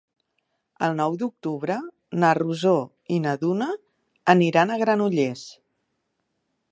[0.85, 1.75] El nou d'octubre
[2.23, 2.73] na Rosó
[3.17, 3.69] i na Duna
[4.35, 5.45] aniran a Granollers.